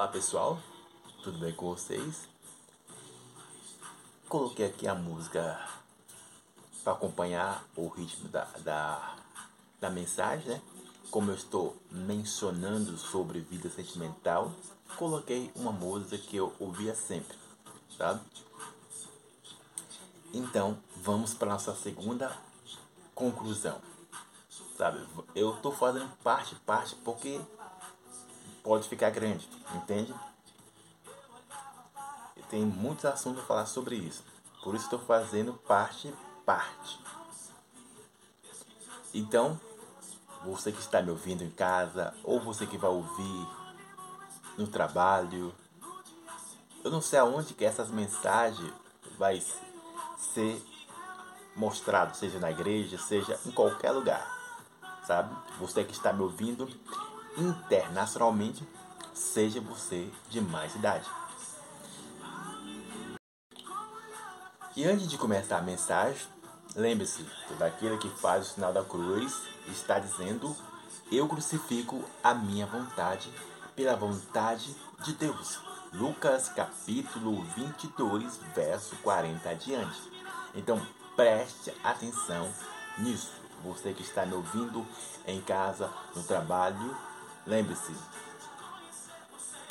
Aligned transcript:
Olá 0.00 0.08
pessoal, 0.08 0.58
tudo 1.22 1.36
bem 1.36 1.52
com 1.52 1.74
vocês? 1.74 2.26
Coloquei 4.30 4.64
aqui 4.64 4.88
a 4.88 4.94
música 4.94 5.60
para 6.82 6.94
acompanhar 6.94 7.62
o 7.76 7.86
ritmo 7.86 8.26
da, 8.30 8.46
da, 8.60 9.16
da 9.78 9.90
mensagem, 9.90 10.48
né? 10.48 10.62
Como 11.10 11.30
eu 11.30 11.34
estou 11.34 11.76
mencionando 11.90 12.96
sobre 12.96 13.40
vida 13.40 13.68
sentimental, 13.68 14.50
coloquei 14.96 15.52
uma 15.54 15.70
música 15.70 16.16
que 16.16 16.34
eu 16.34 16.50
ouvia 16.58 16.94
sempre, 16.94 17.36
sabe? 17.98 18.22
Então, 20.32 20.78
vamos 20.96 21.34
para 21.34 21.50
nossa 21.50 21.74
segunda 21.74 22.34
conclusão, 23.14 23.78
sabe? 24.78 25.06
Eu 25.34 25.56
estou 25.56 25.72
fazendo 25.72 26.10
parte, 26.24 26.54
parte, 26.64 26.94
porque 27.04 27.38
pode 28.62 28.88
ficar 28.88 29.10
grande, 29.10 29.48
entende? 29.74 30.14
E 32.36 32.42
tem 32.44 32.64
muitos 32.64 33.04
assuntos 33.04 33.42
a 33.42 33.46
falar 33.46 33.66
sobre 33.66 33.96
isso. 33.96 34.24
Por 34.62 34.74
isso 34.74 34.84
estou 34.84 34.98
fazendo 34.98 35.54
parte, 35.54 36.12
parte. 36.44 37.00
Então, 39.12 39.58
você 40.44 40.70
que 40.70 40.80
está 40.80 41.02
me 41.02 41.10
ouvindo 41.10 41.42
em 41.42 41.50
casa, 41.50 42.14
ou 42.22 42.40
você 42.40 42.66
que 42.66 42.78
vai 42.78 42.90
ouvir 42.90 43.48
no 44.56 44.66
trabalho, 44.66 45.54
eu 46.84 46.90
não 46.90 47.00
sei 47.00 47.18
aonde 47.18 47.54
que 47.54 47.64
essas 47.64 47.90
mensagens 47.90 48.72
vai 49.18 49.42
ser 50.16 50.62
mostrado, 51.56 52.16
seja 52.16 52.38
na 52.38 52.50
igreja, 52.50 52.98
seja 52.98 53.38
em 53.44 53.50
qualquer 53.50 53.90
lugar, 53.90 54.26
sabe? 55.06 55.34
Você 55.58 55.84
que 55.84 55.92
está 55.92 56.12
me 56.12 56.22
ouvindo, 56.22 56.68
internacionalmente, 57.36 58.66
seja 59.14 59.60
você 59.60 60.10
de 60.28 60.40
mais 60.40 60.74
idade. 60.74 61.08
E 64.76 64.84
antes 64.84 65.08
de 65.08 65.18
começar 65.18 65.58
a 65.58 65.62
mensagem, 65.62 66.26
lembre-se, 66.74 67.26
todo 67.48 67.62
aquele 67.62 67.98
que 67.98 68.08
faz 68.08 68.46
o 68.46 68.54
sinal 68.54 68.72
da 68.72 68.84
cruz 68.84 69.42
está 69.68 69.98
dizendo: 69.98 70.56
Eu 71.10 71.28
crucifico 71.28 72.02
a 72.22 72.32
minha 72.34 72.66
vontade 72.66 73.32
pela 73.74 73.96
vontade 73.96 74.74
de 75.04 75.12
Deus. 75.14 75.58
Lucas 75.92 76.48
capítulo 76.48 77.42
22, 77.56 78.36
verso 78.54 78.94
40 79.02 79.50
adiante. 79.50 80.00
Então 80.54 80.80
preste 81.16 81.74
atenção 81.82 82.48
nisso. 82.98 83.32
Você 83.64 83.92
que 83.92 84.02
está 84.02 84.24
me 84.24 84.34
ouvindo 84.34 84.86
em 85.26 85.40
casa, 85.40 85.90
no 86.14 86.22
trabalho, 86.22 86.96
Lembre-se, 87.46 87.94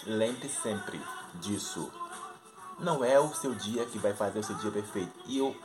lembre 0.06 0.50
sempre 0.50 1.00
disso. 1.36 1.92
Não 2.80 3.03
é 3.03 3.20
o 3.20 3.34
seu 3.34 3.53
dia 3.53 3.86
que 3.86 4.00
vai 4.00 4.14
fazer 4.14 4.39
o 4.39 4.44
seu 4.44 4.56
dia 4.56 4.72
perfeito. 4.72 5.14
E 5.26 5.38
eu 5.38 5.56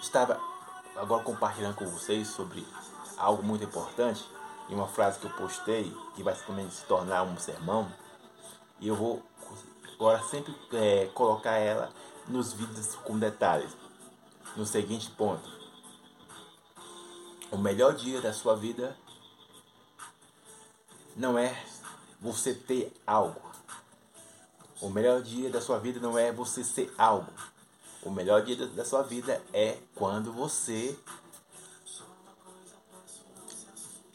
estava 0.00 0.40
agora 0.96 1.22
compartilhando 1.22 1.76
com 1.76 1.86
vocês 1.86 2.28
sobre 2.28 2.66
algo 3.16 3.42
muito 3.42 3.64
importante 3.64 4.28
e 4.68 4.74
uma 4.74 4.86
frase 4.86 5.18
que 5.18 5.26
eu 5.26 5.30
postei 5.30 5.94
que 6.14 6.22
vai 6.22 6.34
também 6.34 6.68
se 6.70 6.84
tornar 6.84 7.22
um 7.22 7.38
sermão. 7.38 7.90
E 8.80 8.88
eu 8.88 8.94
vou 8.94 9.22
agora 9.94 10.22
sempre 10.24 10.54
é, 10.72 11.06
colocar 11.14 11.56
ela 11.56 11.90
nos 12.28 12.52
vídeos 12.52 12.94
com 12.96 13.18
detalhes. 13.18 13.70
No 14.56 14.66
seguinte 14.66 15.10
ponto: 15.10 15.48
o 17.50 17.56
melhor 17.56 17.94
dia 17.94 18.20
da 18.20 18.32
sua 18.32 18.56
vida 18.56 18.96
não 21.16 21.38
é 21.38 21.64
você 22.20 22.54
ter 22.54 22.92
algo. 23.06 23.40
O 24.80 24.90
melhor 24.90 25.22
dia 25.22 25.48
da 25.48 25.60
sua 25.60 25.78
vida 25.78 25.98
não 25.98 26.18
é 26.18 26.30
você 26.30 26.62
ser 26.62 26.92
algo. 26.98 27.32
O 28.02 28.10
melhor 28.10 28.44
dia 28.44 28.66
da 28.68 28.84
sua 28.84 29.02
vida 29.02 29.42
é 29.52 29.78
quando 29.94 30.30
você 30.30 30.96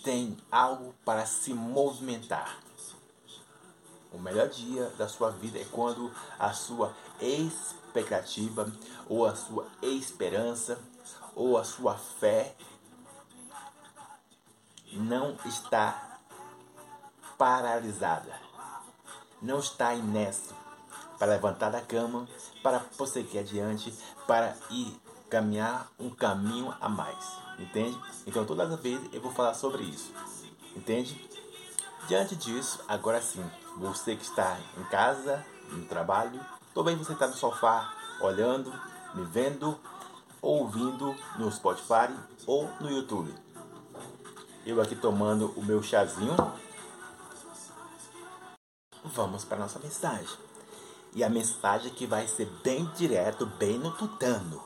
tem 0.03 0.37
algo 0.51 0.93
para 1.03 1.25
se 1.25 1.53
movimentar. 1.53 2.59
O 4.13 4.19
melhor 4.19 4.49
dia 4.49 4.87
da 4.97 5.07
sua 5.07 5.31
vida 5.31 5.57
é 5.57 5.65
quando 5.71 6.11
a 6.37 6.53
sua 6.53 6.93
expectativa, 7.19 8.71
ou 9.09 9.25
a 9.25 9.35
sua 9.35 9.67
esperança, 9.81 10.79
ou 11.35 11.57
a 11.57 11.63
sua 11.63 11.97
fé 11.97 12.55
não 14.93 15.37
está 15.45 16.10
paralisada. 17.41 18.31
Não 19.41 19.57
está 19.57 19.95
inércia 19.95 20.55
para 21.17 21.31
levantar 21.31 21.71
da 21.71 21.81
cama, 21.81 22.27
para 22.61 22.79
prosseguir 22.79 23.39
adiante, 23.41 23.91
para 24.27 24.55
ir 24.69 24.95
caminhar 25.27 25.87
um 25.99 26.11
caminho 26.11 26.71
a 26.79 26.87
mais. 26.87 27.39
Entende? 27.57 27.99
Então 28.27 28.45
todas 28.45 28.71
as 28.71 28.79
vezes 28.79 29.09
eu 29.11 29.19
vou 29.19 29.31
falar 29.31 29.55
sobre 29.55 29.81
isso. 29.81 30.13
Entende? 30.75 31.27
Diante 32.07 32.35
disso, 32.35 32.79
agora 32.87 33.19
sim, 33.19 33.43
você 33.75 34.15
que 34.15 34.23
está 34.23 34.59
em 34.77 34.83
casa, 34.83 35.43
no 35.71 35.83
trabalho, 35.85 36.39
também 36.75 36.95
você 36.95 37.13
está 37.13 37.25
no 37.25 37.33
sofá, 37.33 37.91
olhando, 38.21 38.71
me 39.15 39.25
vendo, 39.25 39.79
ouvindo 40.39 41.15
no 41.39 41.51
Spotify 41.51 42.15
ou 42.45 42.69
no 42.79 42.91
YouTube. 42.91 43.33
Eu 44.63 44.79
aqui 44.79 44.95
tomando 44.95 45.51
o 45.57 45.65
meu 45.65 45.81
chazinho 45.81 46.35
vamos 49.03 49.43
para 49.43 49.57
nossa 49.57 49.79
mensagem. 49.79 50.37
E 51.13 51.23
a 51.23 51.29
mensagem 51.29 51.91
que 51.93 52.05
vai 52.05 52.27
ser 52.27 52.45
bem 52.63 52.85
direto, 52.95 53.45
bem 53.45 53.77
no 53.77 53.91
tutano, 53.91 54.63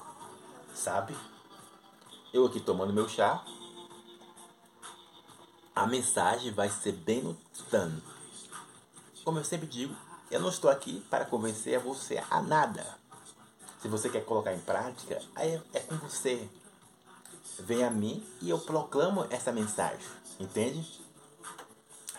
sabe? 0.73 1.15
Eu 2.31 2.45
aqui 2.45 2.59
tomando 2.59 2.93
meu 2.93 3.09
chá. 3.09 3.43
A 5.75 5.87
mensagem 5.87 6.51
vai 6.51 6.69
ser 6.69 6.91
bem 6.91 7.23
no 7.23 7.33
tutano. 7.53 8.01
Como 9.23 9.39
eu 9.39 9.43
sempre 9.43 9.65
digo, 9.65 9.95
eu 10.29 10.39
não 10.39 10.49
estou 10.49 10.69
aqui 10.69 11.03
para 11.09 11.25
convencer 11.25 11.79
você 11.79 12.23
a 12.29 12.41
nada. 12.41 12.97
Se 13.81 13.87
você 13.87 14.09
quer 14.09 14.23
colocar 14.23 14.53
em 14.53 14.59
prática, 14.59 15.21
aí 15.35 15.61
é 15.73 15.79
com 15.79 15.95
você. 15.97 16.47
Vem 17.59 17.83
a 17.83 17.89
mim 17.89 18.25
e 18.41 18.49
eu 18.49 18.59
proclamo 18.59 19.25
essa 19.29 19.51
mensagem, 19.51 20.05
entende? 20.39 20.85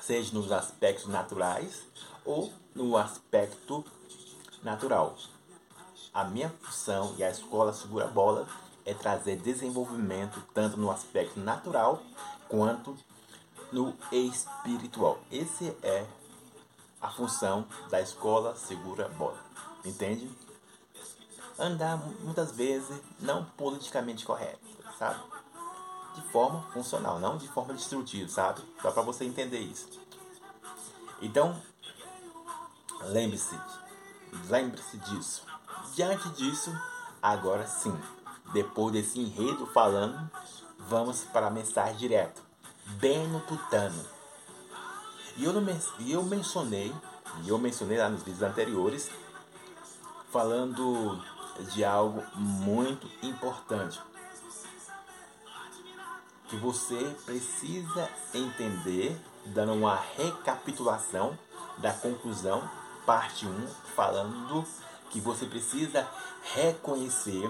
Seja 0.00 0.32
nos 0.32 0.50
aspectos 0.50 1.06
naturais 1.08 1.82
ou 2.26 2.52
no 2.74 2.96
aspecto 2.96 3.84
natural. 4.62 5.16
A 6.12 6.24
minha 6.24 6.50
função 6.60 7.14
e 7.16 7.24
a 7.24 7.30
escola 7.30 7.72
Segura 7.72 8.08
Bola 8.08 8.46
é 8.84 8.92
trazer 8.92 9.36
desenvolvimento 9.36 10.42
tanto 10.52 10.76
no 10.76 10.90
aspecto 10.90 11.38
natural 11.40 12.02
quanto 12.48 12.96
no 13.72 13.94
espiritual. 14.10 15.18
Esse 15.30 15.76
é 15.82 16.06
a 17.00 17.10
função 17.10 17.66
da 17.90 18.00
escola 18.00 18.56
Segura 18.56 19.08
Bola. 19.08 19.38
Entende? 19.84 20.30
Andar 21.58 21.96
muitas 22.20 22.52
vezes 22.52 23.00
não 23.20 23.44
politicamente 23.56 24.24
correto, 24.24 24.60
sabe? 24.98 25.20
De 26.14 26.22
forma 26.32 26.62
funcional, 26.72 27.18
não 27.18 27.36
de 27.36 27.48
forma 27.48 27.74
destrutiva, 27.74 28.28
sabe? 28.28 28.62
Só 28.80 28.90
para 28.90 29.02
você 29.02 29.24
entender 29.24 29.60
isso. 29.60 29.86
Então, 31.20 31.60
Lembre-se, 33.08 33.56
lembre-se 34.48 34.96
disso. 34.98 35.44
Diante 35.94 36.28
disso, 36.30 36.76
agora 37.22 37.64
sim, 37.64 37.96
depois 38.52 38.92
desse 38.92 39.20
enredo 39.20 39.64
falando, 39.66 40.28
vamos 40.88 41.22
para 41.22 41.46
a 41.46 41.50
mensagem 41.50 41.96
direta, 41.96 42.42
bem 42.98 43.28
no 43.28 43.40
tutano. 43.40 44.04
E 45.36 45.44
eu, 45.44 45.52
eu 46.08 46.22
mencionei, 46.24 46.92
e 47.44 47.48
eu 47.48 47.58
mencionei 47.58 47.96
lá 47.96 48.08
nos 48.08 48.24
vídeos 48.24 48.42
anteriores, 48.42 49.08
falando 50.32 51.22
de 51.72 51.84
algo 51.84 52.24
muito 52.34 53.08
importante. 53.22 54.00
Que 56.48 56.56
você 56.56 57.16
precisa 57.24 58.08
entender, 58.34 59.16
dando 59.46 59.74
uma 59.74 59.94
recapitulação 59.94 61.38
da 61.78 61.92
conclusão 61.92 62.68
parte 63.06 63.46
1, 63.46 63.68
falando 63.94 64.66
que 65.10 65.20
você 65.20 65.46
precisa 65.46 66.06
reconhecer 66.54 67.48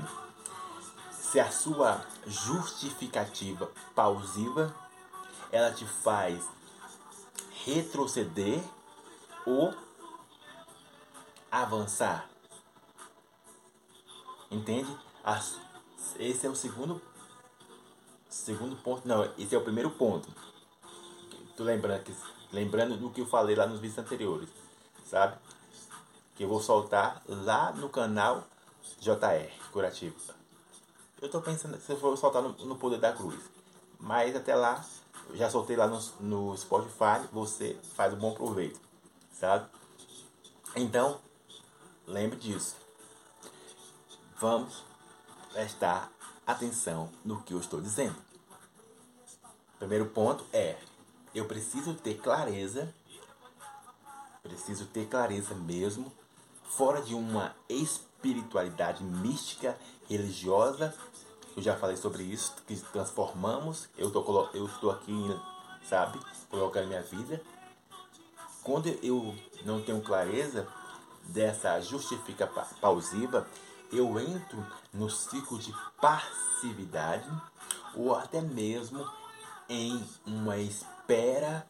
se 1.11 1.41
a 1.41 1.51
sua 1.51 2.05
justificativa 2.27 3.71
plausível 3.95 4.71
ela 5.51 5.73
te 5.73 5.87
faz 5.87 6.45
retroceder 7.65 8.63
ou 9.47 9.75
avançar. 11.51 12.29
Entende? 14.51 14.95
Esse 16.19 16.47
é 16.47 16.51
o 16.51 16.55
segundo 16.55 17.01
segundo 18.29 18.77
ponto. 18.77 19.09
Não, 19.09 19.25
esse 19.39 19.55
é 19.55 19.59
o 19.59 19.65
primeiro 19.65 19.91
ponto. 19.91 20.29
Tô 21.57 21.65
lembrando, 21.65 22.05
lembrando 22.53 22.97
do 22.99 23.11
que 23.11 23.23
eu 23.23 23.27
falei 23.27 23.57
lá 23.57 23.67
nos 23.67 23.81
vídeos 23.81 23.99
anteriores 23.99 24.67
sabe? 25.07 25.37
Que 26.37 26.45
eu 26.45 26.49
vou 26.49 26.61
soltar 26.61 27.23
lá 27.27 27.73
no 27.73 27.89
canal 27.89 28.47
JR 29.01 29.51
Curativo. 29.73 30.15
Eu 31.21 31.27
estou 31.27 31.41
pensando 31.41 31.81
se 31.81 31.91
eu 31.91 31.99
for 31.99 32.17
soltar 32.17 32.43
no, 32.43 32.53
no, 32.67 32.77
Poder 32.77 33.01
da 33.01 33.13
Cruz. 33.13 33.41
Mas 33.99 34.37
até 34.37 34.55
lá, 34.55 34.85
já 35.33 35.49
soltei 35.49 35.75
lá 35.75 35.87
no, 35.87 35.99
no 36.21 36.57
Spotify, 36.57 37.27
você 37.33 37.79
faz 37.95 38.13
um 38.13 38.19
bom 38.19 38.35
proveito, 38.35 38.79
sabe? 39.33 39.67
Então, 40.77 41.19
lembre 42.07 42.39
disso. 42.39 42.77
Vamos 44.39 44.85
prestar 45.51 46.13
atenção 46.47 47.11
no 47.25 47.43
que 47.43 47.55
eu 47.55 47.59
estou 47.59 47.81
dizendo. 47.81 48.17
Primeiro 49.79 50.05
ponto 50.07 50.45
é: 50.53 50.77
eu 51.35 51.47
preciso 51.47 51.95
ter 51.95 52.19
clareza, 52.19 52.95
preciso 54.43 54.85
ter 54.85 55.09
clareza 55.09 55.55
mesmo, 55.55 56.13
fora 56.71 57.01
de 57.01 57.15
uma 57.15 57.55
espiritualidade 57.69 59.03
mística, 59.03 59.77
religiosa. 60.09 60.95
Eu 61.57 61.63
já 61.63 61.77
falei 61.77 61.97
sobre 61.97 62.23
isso, 62.23 62.55
que 62.67 62.77
transformamos. 62.93 63.89
Eu, 63.97 64.11
tô, 64.11 64.49
eu 64.53 64.67
estou 64.67 64.91
aqui, 64.91 65.13
sabe, 65.89 66.21
colocando 66.51 66.89
minha 66.89 67.03
vida. 67.03 67.41
Quando 68.63 68.89
eu 69.03 69.35
não 69.65 69.81
tenho 69.81 70.01
clareza 70.03 70.67
dessa 71.25 71.81
justifica 71.81 72.47
pausiva, 72.81 73.47
eu 73.93 74.19
entro 74.19 74.67
no 74.93 75.09
ciclo 75.09 75.59
de 75.59 75.73
passividade 76.01 77.29
ou 77.95 78.15
até 78.15 78.41
mesmo 78.41 79.09
em 79.69 80.05
uma 80.27 80.59
espera 80.59 81.67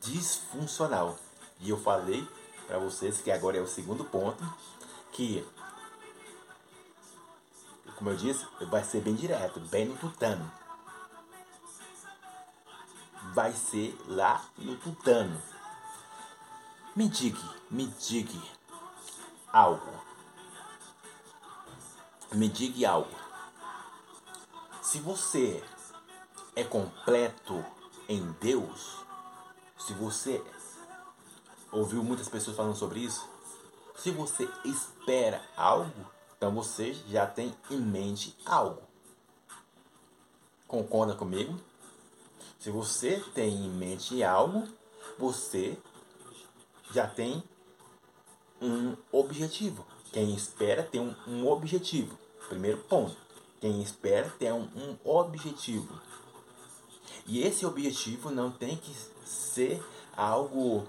disfuncional. 0.00 1.18
E 1.60 1.70
eu 1.70 1.78
falei 1.78 2.26
para 2.66 2.78
vocês 2.78 3.20
que 3.20 3.30
agora 3.30 3.58
é 3.58 3.60
o 3.60 3.66
segundo 3.66 4.04
ponto, 4.04 4.42
que 5.12 5.46
como 7.96 8.10
eu 8.10 8.16
disse, 8.16 8.46
vai 8.70 8.82
ser 8.82 9.00
bem 9.00 9.14
direto, 9.14 9.60
bem 9.60 9.86
no 9.86 9.96
tutano. 9.96 10.50
Vai 13.32 13.52
ser 13.52 13.96
lá 14.06 14.44
no 14.58 14.76
tutano. 14.76 15.40
Me 16.94 17.08
diga, 17.08 17.38
me 17.70 17.86
diga 17.86 18.42
algo 19.52 20.04
me 22.34 22.48
diga 22.48 22.90
algo. 22.90 23.16
Se 24.82 24.98
você 24.98 25.62
é 26.54 26.64
completo 26.64 27.64
em 28.08 28.32
Deus, 28.40 28.98
se 29.78 29.92
você 29.94 30.42
ouviu 31.74 32.02
muitas 32.02 32.28
pessoas 32.28 32.56
falando 32.56 32.76
sobre 32.76 33.00
isso, 33.00 33.28
se 33.96 34.10
você 34.10 34.48
espera 34.64 35.42
algo, 35.56 36.06
então 36.36 36.54
você 36.54 36.94
já 37.08 37.26
tem 37.26 37.54
em 37.70 37.76
mente 37.76 38.34
algo. 38.46 38.82
Concorda 40.66 41.14
comigo? 41.14 41.58
Se 42.58 42.70
você 42.70 43.22
tem 43.34 43.52
em 43.52 43.68
mente 43.68 44.22
algo, 44.22 44.66
você 45.18 45.76
já 46.92 47.06
tem 47.06 47.42
um 48.60 48.96
objetivo. 49.12 49.84
Quem 50.12 50.34
espera 50.34 50.82
tem 50.82 51.00
um, 51.00 51.14
um 51.26 51.48
objetivo. 51.48 52.18
Primeiro 52.48 52.78
ponto. 52.78 53.16
Quem 53.60 53.82
espera 53.82 54.32
tem 54.38 54.52
um, 54.52 54.68
um 54.74 54.96
objetivo. 55.04 56.00
E 57.26 57.40
esse 57.42 57.66
objetivo 57.66 58.30
não 58.30 58.50
tem 58.50 58.76
que 58.76 58.94
ser 59.26 59.82
algo 60.16 60.86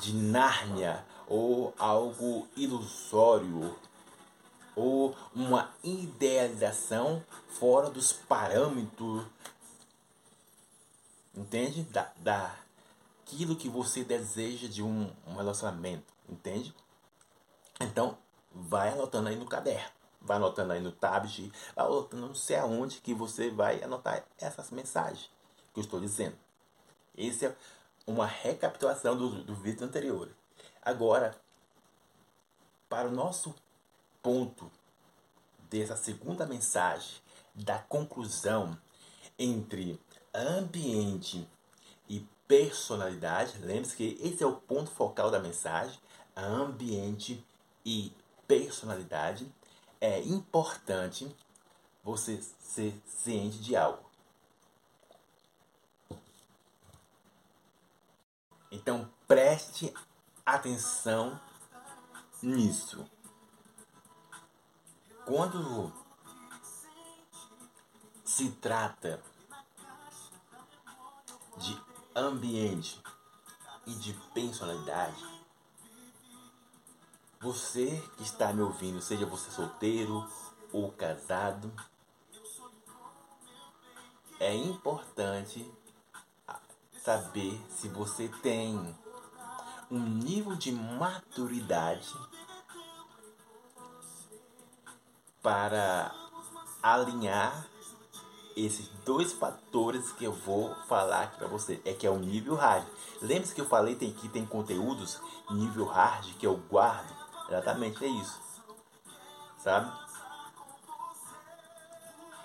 de 0.00 0.14
Nárnia 0.14 1.04
ou 1.26 1.74
algo 1.78 2.48
ilusório 2.56 3.76
ou 4.74 5.14
uma 5.34 5.70
idealização 5.84 7.22
fora 7.48 7.90
dos 7.90 8.12
parâmetros 8.12 9.24
entende 11.34 11.82
da, 11.84 12.10
da 12.16 12.54
aquilo 13.22 13.56
que 13.56 13.68
você 13.68 14.04
deseja 14.04 14.68
de 14.68 14.82
um, 14.82 15.10
um 15.26 15.34
relacionamento 15.34 16.12
entende 16.28 16.74
então 17.80 18.16
vai 18.50 18.90
anotando 18.90 19.28
aí 19.28 19.36
no 19.36 19.46
caderno 19.46 20.02
vai 20.24 20.36
anotando 20.36 20.72
aí 20.72 20.80
no 20.80 20.92
tablet, 20.92 21.52
vai 21.74 21.86
anotando 21.86 22.28
não 22.28 22.34
sei 22.34 22.56
aonde 22.56 23.00
que 23.00 23.12
você 23.12 23.50
vai 23.50 23.82
anotar 23.82 24.24
essas 24.38 24.70
mensagens 24.70 25.30
que 25.72 25.80
eu 25.80 25.84
estou 25.84 26.00
dizendo. 26.00 26.36
Esse 27.16 27.46
é 27.46 27.56
uma 28.06 28.26
recapitulação 28.26 29.16
do, 29.16 29.42
do 29.42 29.54
vídeo 29.54 29.84
anterior. 29.84 30.30
Agora, 30.80 31.36
para 32.88 33.08
o 33.08 33.12
nosso 33.12 33.54
ponto 34.22 34.70
dessa 35.70 35.96
segunda 35.96 36.46
mensagem, 36.46 37.20
da 37.54 37.78
conclusão 37.78 38.78
entre 39.38 40.00
ambiente 40.34 41.48
e 42.08 42.26
personalidade, 42.46 43.58
lembre-se 43.58 43.96
que 43.96 44.18
esse 44.22 44.42
é 44.42 44.46
o 44.46 44.56
ponto 44.56 44.90
focal 44.90 45.30
da 45.30 45.40
mensagem, 45.40 45.98
ambiente 46.36 47.44
e 47.84 48.12
personalidade 48.46 49.50
é 50.00 50.20
importante 50.20 51.34
você 52.02 52.42
ser 52.58 53.00
ciente 53.06 53.58
de 53.58 53.76
algo. 53.76 54.11
Então 58.72 59.06
preste 59.28 59.92
atenção 60.46 61.38
nisso. 62.42 63.06
Quando 65.26 65.92
se 68.24 68.50
trata 68.52 69.22
de 71.58 71.78
ambiente 72.16 73.00
e 73.86 73.94
de 73.94 74.14
personalidade, 74.32 75.22
você 77.38 78.02
que 78.16 78.22
está 78.22 78.54
me 78.54 78.62
ouvindo, 78.62 79.02
seja 79.02 79.26
você 79.26 79.50
solteiro 79.50 80.26
ou 80.72 80.90
casado, 80.92 81.70
é 84.40 84.54
importante 84.54 85.70
saber 87.02 87.60
se 87.68 87.88
você 87.88 88.28
tem 88.42 88.96
um 89.90 89.98
nível 89.98 90.54
de 90.54 90.70
maturidade 90.70 92.14
para 95.42 96.14
alinhar 96.82 97.66
esses 98.56 98.88
dois 99.04 99.32
fatores 99.32 100.12
que 100.12 100.24
eu 100.24 100.32
vou 100.32 100.74
falar 100.86 101.22
aqui 101.24 101.38
para 101.38 101.48
você. 101.48 101.80
É 101.84 101.92
que 101.92 102.06
é 102.06 102.10
o 102.10 102.18
nível 102.18 102.54
hard. 102.54 102.86
Lembre-se 103.20 103.54
que 103.54 103.60
eu 103.60 103.66
falei 103.66 103.96
tem, 103.96 104.12
que 104.12 104.28
tem 104.28 104.46
conteúdos 104.46 105.20
nível 105.50 105.84
hard 105.86 106.34
que 106.38 106.46
eu 106.46 106.56
guardo 106.70 107.22
Exatamente, 107.48 108.02
é 108.02 108.08
isso. 108.08 108.40
Sabe? 109.58 109.92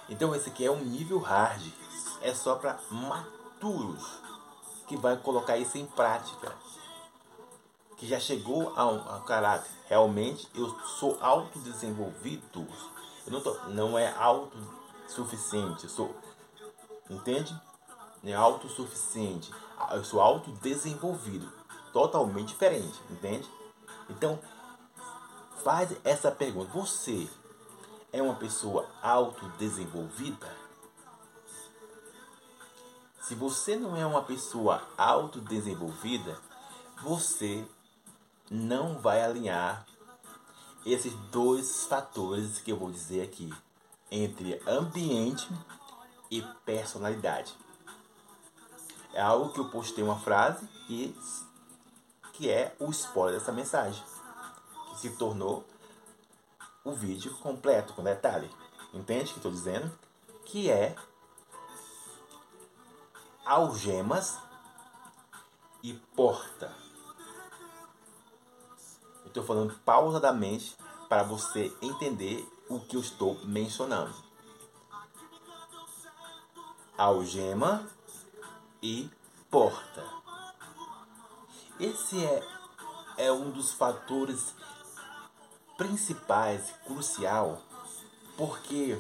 Então 0.10 0.36
esse 0.36 0.50
aqui 0.50 0.66
é 0.66 0.72
um 0.72 0.84
nível 0.84 1.20
hard. 1.20 1.62
É 2.22 2.34
só 2.34 2.56
para 2.56 2.80
maturos 2.90 4.27
que 4.88 4.96
vai 4.96 5.18
colocar 5.18 5.58
isso 5.58 5.78
em 5.78 5.86
prática. 5.86 6.56
Que 7.98 8.08
já 8.08 8.20
chegou 8.20 8.74
ao, 8.76 9.00
ao 9.10 9.22
caráter. 9.22 9.70
Realmente 9.88 10.48
eu 10.56 10.70
sou 11.00 11.18
autodesenvolvido. 11.22 12.68
Eu 13.26 13.34
não, 13.34 13.42
tô, 13.42 13.54
não 13.70 13.98
é 13.98 14.14
autossuficiente. 14.16 15.84
Eu 15.84 15.90
sou. 15.90 16.16
Entende? 17.10 17.56
Não 18.24 18.32
é 18.32 18.36
autossuficiente. 18.36 19.52
Eu 19.92 20.04
sou 20.04 20.22
autodesenvolvido. 20.22 21.52
Totalmente 21.92 22.50
diferente. 22.50 23.02
Entende? 23.10 23.50
Então 24.10 24.40
faz 25.64 25.96
essa 26.04 26.32
pergunta: 26.32 26.72
você 26.72 27.28
é 28.14 28.22
uma 28.22 28.36
pessoa 28.36 28.88
autodesenvolvida? 29.02 30.67
Se 33.28 33.36
você 33.36 33.76
não 33.76 33.94
é 33.94 34.06
uma 34.06 34.24
pessoa 34.24 34.88
autodesenvolvida, 34.98 36.40
você 37.04 37.68
não 38.50 39.00
vai 39.00 39.22
alinhar 39.22 39.86
esses 40.86 41.14
dois 41.30 41.86
fatores 41.88 42.60
que 42.60 42.72
eu 42.72 42.78
vou 42.78 42.90
dizer 42.90 43.22
aqui 43.24 43.54
entre 44.10 44.62
ambiente 44.66 45.46
e 46.32 46.42
personalidade. 46.64 47.54
É 49.14 49.20
algo 49.20 49.52
que 49.52 49.60
eu 49.60 49.70
postei 49.70 50.06
uma 50.06 50.18
frase 50.18 50.66
e 50.90 51.14
que 52.32 52.50
é 52.50 52.74
o 52.80 52.90
spoiler 52.92 53.38
dessa 53.38 53.52
mensagem 53.52 54.02
se 54.96 55.10
tornou 55.18 55.66
o 56.82 56.94
vídeo 56.94 57.36
completo, 57.40 57.94
com 57.94 58.02
detalhe. 58.04 58.50
Entende 58.94 59.26
o 59.26 59.34
que 59.34 59.40
estou 59.40 59.52
dizendo? 59.52 59.92
Que 60.46 60.72
é 60.72 60.96
algemas 63.48 64.38
e 65.82 65.94
porta. 65.94 66.76
Estou 69.26 69.44
falando 69.44 69.74
pausadamente 69.86 70.76
para 71.08 71.24
você 71.24 71.74
entender 71.82 72.46
o 72.68 72.80
que 72.82 72.98
eu 72.98 73.02
estou 73.02 73.40
mencionando. 73.46 74.14
Algema 76.98 77.88
e 78.82 79.10
porta. 79.50 80.04
Esse 81.80 82.26
é, 82.26 82.44
é 83.18 83.32
um 83.32 83.52
dos 83.52 83.72
fatores 83.72 84.54
principais, 85.78 86.74
crucial, 86.86 87.62
porque 88.36 89.00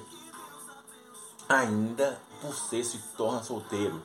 ainda 1.49 2.21
você 2.41 2.83
se 2.83 2.99
torna 3.17 3.43
solteiro, 3.43 4.01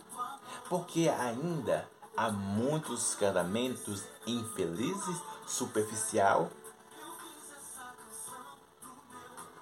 porque 0.72 1.06
ainda 1.06 1.86
há 2.16 2.30
muitos 2.30 3.14
casamentos 3.14 4.04
infelizes, 4.26 5.20
superficial, 5.46 6.48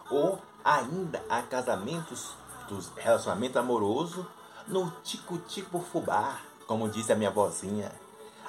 ou 0.08 0.40
ainda 0.64 1.20
há 1.28 1.42
casamentos 1.42 2.32
dos 2.68 2.92
relacionamento 2.94 3.58
amoroso 3.58 4.24
no 4.68 4.88
tico-tico 5.02 5.80
fubá, 5.80 6.40
como 6.68 6.88
disse 6.88 7.12
a 7.12 7.16
minha 7.16 7.32
vozinha, 7.32 7.90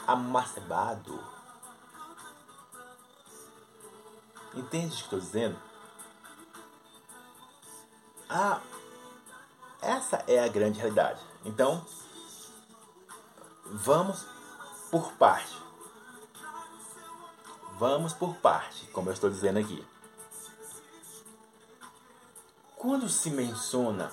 amacebado. 0.06 1.20
Entende 4.54 4.94
o 4.94 4.98
que 4.98 5.02
estou 5.02 5.20
dizendo? 5.20 5.60
Ah, 8.30 8.62
essa 9.82 10.24
é 10.28 10.44
a 10.44 10.48
grande 10.48 10.78
realidade. 10.78 11.20
Então, 11.44 11.84
vamos 13.72 14.26
por 14.90 15.14
parte. 15.14 15.58
Vamos 17.80 18.14
por 18.14 18.36
parte, 18.36 18.86
como 18.88 19.10
eu 19.10 19.14
estou 19.14 19.30
dizendo 19.30 19.60
aqui. 19.60 19.86
Quando 22.76 23.10
se 23.10 23.30
menciona 23.30 24.12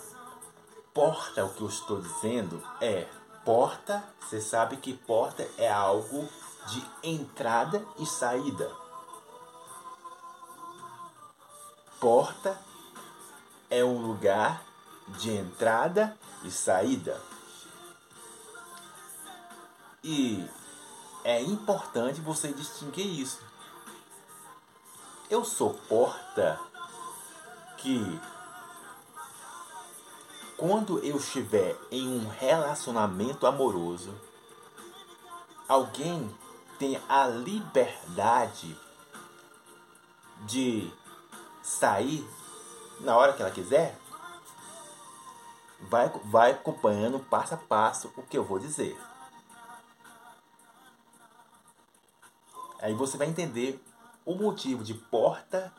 porta, 0.95 1.45
o 1.45 1.53
que 1.53 1.63
eu 1.63 1.69
estou 1.69 2.01
dizendo 2.01 2.63
é 2.81 3.07
porta, 3.45 4.05
você 4.21 4.41
sabe 4.41 4.77
que 4.77 4.95
porta 4.95 5.49
é 5.59 5.71
algo 5.71 6.29
de 6.69 6.85
entrada 7.03 7.85
e 7.99 8.07
saída. 8.07 8.71
Porta 12.01 12.59
é 13.69 13.85
um 13.85 14.01
lugar 14.01 14.63
de 15.09 15.31
entrada 15.31 16.17
e 16.45 16.51
saída. 16.51 17.21
E 20.03 20.49
é 21.25 21.43
importante 21.43 22.21
você 22.21 22.53
distinguir 22.53 23.07
isso. 23.07 23.41
Eu 25.31 25.45
sou 25.45 25.75
porta 25.89 26.59
que 27.77 28.21
quando 30.57 30.99
eu 31.05 31.17
estiver 31.17 31.77
em 31.91 32.09
um 32.09 32.29
relacionamento 32.29 33.47
amoroso, 33.47 34.15
alguém 35.69 36.35
tem 36.79 37.01
a 37.09 37.27
liberdade 37.27 38.79
de 40.47 40.93
sair 41.63 42.29
na 43.01 43.17
hora 43.17 43.33
que 43.33 43.43
ela 43.43 43.51
quiser 43.51 43.99
vai, 45.81 46.09
vai 46.25 46.51
acompanhando 46.53 47.19
passo 47.19 47.55
a 47.55 47.57
passo 47.57 48.13
o 48.17 48.23
que 48.23 48.37
eu 48.37 48.45
vou 48.45 48.59
dizer. 48.59 48.99
Aí 52.81 52.95
você 52.95 53.17
vai 53.17 53.29
entender 53.29 53.83
o 54.25 54.35
motivo 54.35 54.85
de 54.85 54.95
porta 54.95 55.73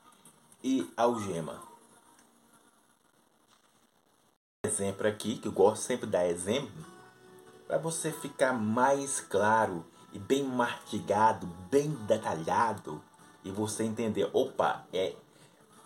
e 0.63 0.91
algema. 0.97 1.61
Exemplo 4.65 5.07
aqui, 5.07 5.37
que 5.37 5.47
eu 5.47 5.51
gosto 5.51 5.83
sempre 5.83 6.05
de 6.05 6.11
dar 6.11 6.27
exemplo, 6.27 6.85
para 7.67 7.77
você 7.77 8.11
ficar 8.11 8.53
mais 8.53 9.21
claro 9.21 9.85
e 10.11 10.19
bem 10.19 10.43
mastigado, 10.43 11.47
bem 11.71 11.89
detalhado, 12.05 13.01
e 13.43 13.51
você 13.51 13.83
entender, 13.83 14.29
opa, 14.33 14.85
é 14.91 15.15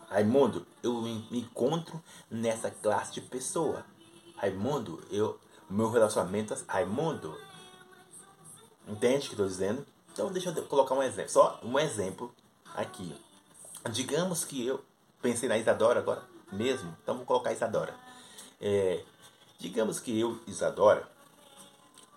Raimundo, 0.10 0.66
eu 0.82 1.02
me 1.02 1.40
encontro 1.40 2.02
nessa 2.30 2.70
classe 2.70 3.14
de 3.14 3.22
pessoa. 3.22 3.86
Raimundo, 4.38 5.04
eu, 5.10 5.40
meu 5.70 5.90
relacionamento, 5.90 6.56
Raimundo, 6.68 7.36
entende 8.88 9.26
o 9.26 9.30
que 9.30 9.34
estou 9.34 9.48
dizendo? 9.48 9.86
Então 10.14 10.32
deixa 10.32 10.52
eu 10.52 10.64
colocar 10.68 10.94
um 10.94 11.02
exemplo, 11.02 11.32
só 11.32 11.60
um 11.64 11.78
exemplo 11.80 12.34
aqui. 12.76 13.20
Digamos 13.92 14.46
que 14.46 14.66
eu 14.66 14.80
pensei 15.22 15.50
na 15.50 15.58
Isadora 15.58 16.00
agora 16.00 16.24
mesmo, 16.52 16.96
então 17.02 17.18
vou 17.18 17.26
colocar 17.26 17.52
Isadora. 17.52 17.96
É, 18.62 19.04
digamos 19.58 20.00
que 20.00 20.20
eu, 20.20 20.40
Isadora, 20.46 21.10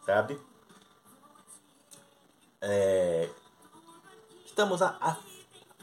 sabe? 0.04 0.38
É, 2.60 3.30
estamos 4.44 4.82
a, 4.82 4.96
a, 5.00 5.16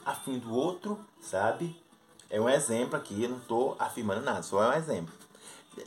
a 0.06 0.16
fim 0.16 0.38
do 0.38 0.54
outro, 0.54 1.04
sabe? 1.20 1.76
É 2.30 2.40
um 2.40 2.48
exemplo 2.48 2.96
aqui, 2.96 3.24
eu 3.24 3.30
não 3.30 3.38
estou 3.38 3.76
afirmando 3.80 4.22
nada, 4.22 4.44
só 4.44 4.64
é 4.64 4.70
um 4.70 4.80
exemplo. 4.80 5.14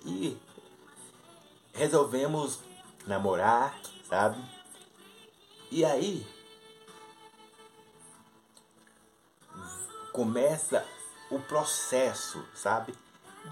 E 0.04 0.36
resolvemos 1.72 2.58
namorar, 3.06 3.78
sabe? 4.08 4.55
E 5.70 5.84
aí 5.84 6.26
começa 10.12 10.86
o 11.30 11.38
processo, 11.40 12.44
sabe? 12.54 12.94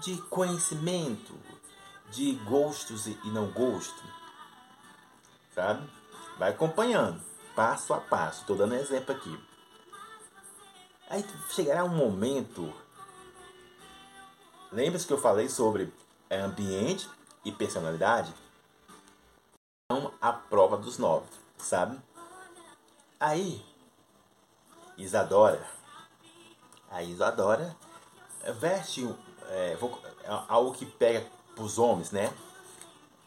De 0.01 0.17
conhecimento, 0.23 1.37
de 2.09 2.33
gostos 2.37 3.05
e 3.07 3.17
não 3.25 3.51
gostos, 3.51 4.09
sabe? 5.53 5.87
Vai 6.37 6.51
acompanhando, 6.51 7.21
passo 7.55 7.93
a 7.93 7.99
passo. 7.99 8.41
Estou 8.41 8.55
dando 8.55 8.75
exemplo 8.75 9.15
aqui. 9.15 9.39
Aí 11.09 11.23
chegará 11.49 11.83
um 11.83 11.95
momento. 11.95 12.73
Lembra-se 14.71 15.05
que 15.05 15.13
eu 15.13 15.17
falei 15.17 15.47
sobre 15.47 15.93
ambiente 16.31 17.07
e 17.43 17.51
personalidade? 17.51 18.33
São 19.91 20.11
a 20.19 20.33
prova 20.33 20.75
dos 20.75 20.97
nove, 20.97 21.27
sabe? 21.57 21.99
Aí, 23.19 23.63
Isadora, 24.97 25.65
a 26.89 27.03
Isadora 27.03 27.75
veste 28.59 29.13
é, 29.49 29.77
algo 30.47 30.73
que 30.73 30.85
pega 30.85 31.25
para 31.53 31.63
os 31.63 31.77
homens, 31.77 32.11
né? 32.11 32.33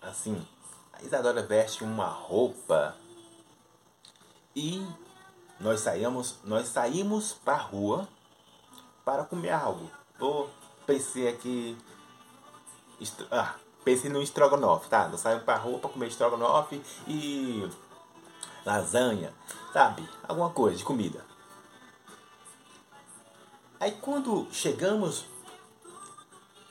Assim, 0.00 0.46
a 0.92 1.02
Isadora 1.02 1.42
veste 1.42 1.84
uma 1.84 2.06
roupa 2.06 2.96
e 4.54 4.86
nós 5.60 5.80
saímos, 5.80 6.36
nós 6.44 6.68
saímos 6.68 7.32
para 7.32 7.54
a 7.54 7.62
rua 7.62 8.08
para 9.04 9.24
comer 9.24 9.50
algo. 9.50 9.90
Eu 10.20 10.50
pensei 10.86 11.28
aqui, 11.28 11.76
ah, 13.30 13.54
pensei 13.84 14.10
no 14.10 14.22
estrogonofe, 14.22 14.88
tá? 14.88 15.08
Nós 15.08 15.20
saímos 15.20 15.44
para 15.44 15.54
a 15.54 15.58
rua 15.58 15.78
para 15.78 15.90
comer 15.90 16.08
estrogonofe 16.08 16.82
e 17.06 17.68
lasanha, 18.64 19.32
sabe? 19.72 20.08
Alguma 20.26 20.50
coisa 20.50 20.76
de 20.76 20.84
comida. 20.84 21.24
Aí 23.80 23.92
quando 23.92 24.48
chegamos 24.52 25.24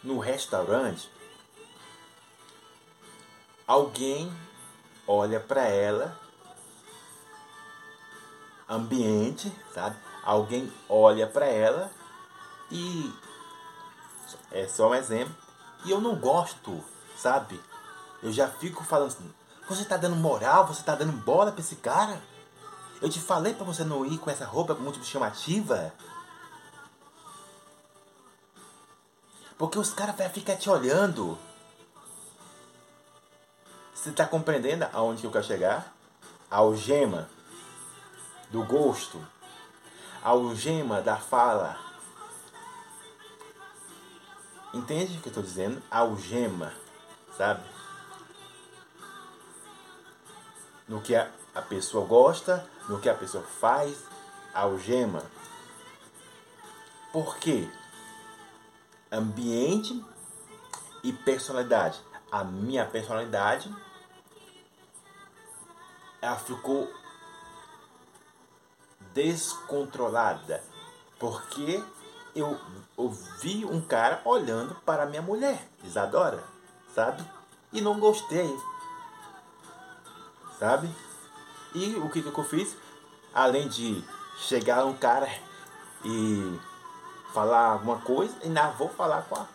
no 0.03 0.19
restaurante, 0.19 1.09
alguém 3.65 4.31
olha 5.07 5.39
para 5.39 5.63
ela 5.67 6.19
ambiente, 8.67 9.51
sabe? 9.73 9.95
Alguém 10.23 10.71
olha 10.89 11.25
para 11.25 11.45
ela 11.45 11.89
e 12.69 13.13
é 14.51 14.67
só 14.67 14.89
um 14.89 14.95
exemplo. 14.95 15.35
E 15.85 15.91
eu 15.91 16.01
não 16.01 16.15
gosto, 16.15 16.83
sabe? 17.15 17.61
Eu 18.21 18.31
já 18.31 18.47
fico 18.47 18.83
falando 18.83 19.07
assim, 19.07 19.33
você 19.67 19.85
tá 19.85 19.97
dando 19.97 20.15
moral, 20.15 20.65
você 20.65 20.81
tá 20.81 20.95
dando 20.95 21.11
bola 21.11 21.51
pra 21.51 21.61
esse 21.61 21.75
cara? 21.75 22.21
Eu 23.01 23.09
te 23.09 23.19
falei 23.19 23.53
para 23.53 23.65
você 23.65 23.83
não 23.83 24.05
ir 24.05 24.17
com 24.17 24.29
essa 24.29 24.45
roupa 24.45 24.73
muito 24.73 25.03
chamativa. 25.03 25.93
Porque 29.57 29.77
os 29.77 29.91
caras 29.91 30.15
vão 30.15 30.29
ficar 30.29 30.55
te 30.55 30.69
olhando. 30.69 31.37
Você 33.93 34.11
tá 34.11 34.25
compreendendo 34.25 34.87
aonde 34.93 35.21
que 35.21 35.27
eu 35.27 35.31
quero 35.31 35.43
chegar? 35.43 35.93
A 36.49 36.57
algema 36.57 37.29
do 38.49 38.63
gosto, 38.63 39.25
a 40.23 40.29
algema 40.29 41.01
da 41.01 41.17
fala. 41.17 41.77
Entende 44.73 45.17
o 45.17 45.21
que 45.21 45.27
eu 45.27 45.31
estou 45.31 45.43
dizendo? 45.43 45.81
A 45.89 45.99
algema, 45.99 46.71
sabe? 47.35 47.76
No 50.87 51.01
que 51.01 51.15
a, 51.15 51.29
pessoa 51.67 52.05
gosta, 52.05 52.65
no 52.87 52.99
que 52.99 53.09
a 53.09 53.13
pessoa 53.13 53.43
faz, 53.43 53.97
algema. 54.53 55.23
Por 57.11 57.37
quê? 57.37 57.69
Ambiente 59.11 60.03
e 61.03 61.11
personalidade. 61.11 61.99
A 62.31 62.43
minha 62.43 62.85
personalidade 62.85 63.73
ela 66.21 66.35
ficou 66.37 66.91
descontrolada 69.13 70.63
porque 71.19 71.83
eu, 72.35 72.59
eu 72.97 73.09
vi 73.39 73.65
um 73.65 73.81
cara 73.81 74.21
olhando 74.23 74.75
para 74.85 75.05
minha 75.05 75.21
mulher, 75.21 75.67
Isadora, 75.83 76.43
sabe? 76.93 77.23
E 77.73 77.81
não 77.81 77.99
gostei, 77.99 78.47
sabe? 80.59 80.89
E 81.73 81.95
o 81.95 82.09
que, 82.09 82.21
que 82.21 82.37
eu 82.37 82.43
fiz? 82.43 82.75
Além 83.33 83.67
de 83.67 84.03
chegar 84.37 84.85
um 84.85 84.95
cara 84.95 85.29
e 86.03 86.59
falar 87.33 87.71
alguma 87.71 87.99
coisa, 87.99 88.35
ainda 88.43 88.69
vou 88.71 88.89
falar 88.89 89.23
com 89.23 89.35
a, 89.35 89.45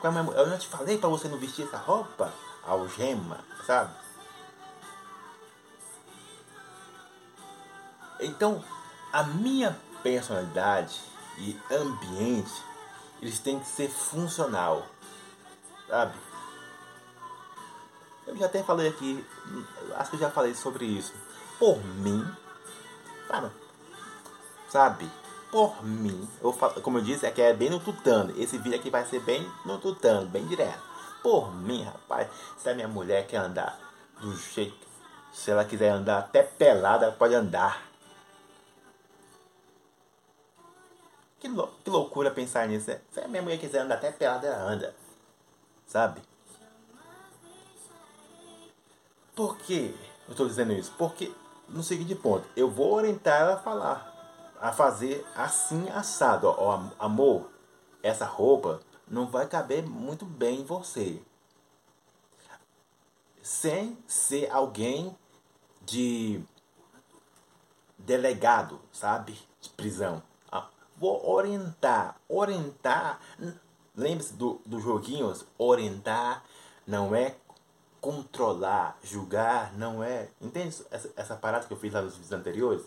com 0.00 0.06
a 0.06 0.10
minha 0.10 0.22
mulher. 0.22 0.40
Eu 0.40 0.46
não 0.48 0.58
te 0.58 0.68
falei 0.68 0.98
para 0.98 1.08
você 1.08 1.28
não 1.28 1.38
vestir 1.38 1.66
essa 1.66 1.78
roupa? 1.78 2.32
Algema, 2.66 3.38
sabe? 3.66 3.94
Então, 8.20 8.64
a 9.12 9.22
minha 9.22 9.78
personalidade 10.02 11.00
e 11.38 11.58
ambiente, 11.70 12.52
eles 13.20 13.38
têm 13.38 13.58
que 13.58 13.66
ser 13.66 13.88
funcional, 13.88 14.86
sabe? 15.88 16.14
Eu 18.26 18.36
já 18.36 18.46
até 18.46 18.62
falei 18.62 18.88
aqui, 18.88 19.24
acho 19.96 20.10
que 20.10 20.16
eu 20.16 20.20
já 20.20 20.30
falei 20.30 20.54
sobre 20.54 20.84
isso. 20.86 21.12
Por 21.58 21.82
mim, 21.84 22.26
sabe? 23.28 23.50
sabe? 24.74 25.08
Por 25.52 25.84
mim, 25.84 26.28
eu 26.42 26.52
falo, 26.52 26.80
como 26.82 26.98
eu 26.98 27.02
disse, 27.02 27.24
aqui 27.24 27.40
é 27.40 27.54
bem 27.54 27.70
no 27.70 27.78
tutano. 27.78 28.34
Esse 28.36 28.58
vídeo 28.58 28.76
aqui 28.76 28.90
vai 28.90 29.06
ser 29.06 29.20
bem 29.20 29.48
no 29.64 29.78
tutano, 29.78 30.26
bem 30.26 30.44
direto. 30.46 30.82
Por 31.22 31.54
mim, 31.54 31.84
rapaz, 31.84 32.28
se 32.58 32.68
a 32.68 32.74
minha 32.74 32.88
mulher 32.88 33.24
quer 33.28 33.36
andar 33.36 33.78
do 34.20 34.36
jeito, 34.36 34.84
se 35.32 35.52
ela 35.52 35.64
quiser 35.64 35.90
andar 35.90 36.18
até 36.18 36.42
pelada, 36.42 37.06
ela 37.06 37.14
pode 37.14 37.36
andar. 37.36 37.86
Que, 41.38 41.46
lou 41.46 41.68
que 41.84 41.88
loucura 41.88 42.32
pensar 42.32 42.66
nisso, 42.66 42.90
né? 42.90 43.00
Se 43.12 43.20
a 43.20 43.28
minha 43.28 43.42
mulher 43.42 43.58
quiser 43.58 43.78
andar 43.78 43.94
até 43.94 44.10
pelada, 44.10 44.48
ela 44.48 44.60
anda. 44.60 44.92
Sabe? 45.86 46.20
Por 49.34 49.58
que 49.58 49.94
eu 50.26 50.32
estou 50.32 50.46
dizendo 50.46 50.72
isso? 50.72 50.92
Porque, 50.96 51.32
no 51.68 51.82
seguinte 51.82 52.14
ponto, 52.14 52.48
eu 52.56 52.70
vou 52.70 52.92
orientar 52.92 53.40
ela 53.40 53.54
a 53.54 53.58
falar, 53.58 54.54
a 54.60 54.72
fazer 54.72 55.26
assim 55.34 55.88
assado. 55.90 56.46
Ó, 56.46 56.88
amor, 56.98 57.50
essa 58.02 58.24
roupa 58.24 58.80
não 59.08 59.26
vai 59.26 59.46
caber 59.46 59.84
muito 59.84 60.24
bem 60.24 60.60
em 60.60 60.64
você. 60.64 61.22
Sem 63.42 63.98
ser 64.06 64.50
alguém 64.50 65.16
de 65.82 66.42
delegado, 67.98 68.80
sabe? 68.90 69.38
De 69.60 69.68
prisão 69.70 70.22
vou 70.96 71.28
orientar. 71.28 72.16
Orientar, 72.28 73.20
lembre-se 73.94 74.34
do, 74.34 74.60
do 74.64 74.80
joguinhos, 74.80 75.44
orientar 75.58 76.44
não 76.86 77.14
é 77.14 77.36
controlar, 78.04 78.98
julgar, 79.02 79.72
não 79.78 80.04
é. 80.04 80.28
Entende 80.38 80.76
essa, 80.90 81.10
essa 81.16 81.36
parada 81.36 81.66
que 81.66 81.72
eu 81.72 81.78
fiz 81.78 81.90
lá 81.90 82.02
nos 82.02 82.12
vídeos 82.12 82.32
anteriores? 82.32 82.84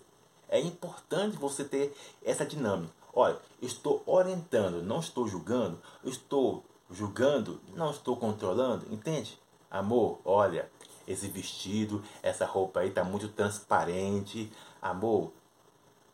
É 0.48 0.60
importante 0.60 1.36
você 1.38 1.64
ter 1.64 1.98
essa 2.24 2.46
dinâmica. 2.46 2.94
Olha, 3.12 3.40
estou 3.60 4.04
orientando, 4.06 4.84
não 4.84 5.00
estou 5.00 5.28
julgando, 5.28 5.82
estou 6.04 6.64
julgando, 6.92 7.60
não 7.74 7.90
estou 7.90 8.16
controlando, 8.16 8.86
entende? 8.94 9.42
Amor, 9.72 10.20
olha, 10.24 10.70
esse 11.08 11.28
vestido, 11.28 12.04
essa 12.22 12.46
roupa 12.46 12.82
aí 12.82 12.92
tá 12.92 13.04
muito 13.04 13.28
transparente. 13.30 14.52
Amor, 14.80 15.32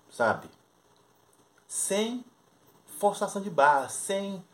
sabe? 0.09 0.47
sem 1.73 2.23
forçação 2.99 3.41
de 3.41 3.49
barra, 3.49 3.89
sem 3.89 4.45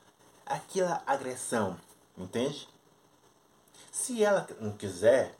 aquela 0.46 1.04
agressão, 1.06 1.78
entende? 2.18 2.66
Se 4.00 4.24
ela 4.24 4.48
não 4.62 4.72
quiser, 4.72 5.38